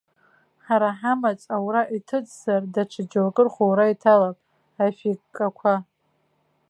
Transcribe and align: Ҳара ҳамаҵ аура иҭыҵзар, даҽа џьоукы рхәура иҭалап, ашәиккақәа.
Ҳара 0.65 0.89
ҳамаҵ 0.99 1.41
аура 1.55 1.81
иҭыҵзар, 1.95 2.61
даҽа 2.73 3.03
џьоукы 3.11 3.41
рхәура 3.47 3.85
иҭалап, 3.93 4.37
ашәиккақәа. 4.83 5.73